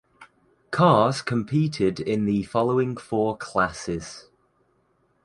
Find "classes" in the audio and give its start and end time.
3.37-4.31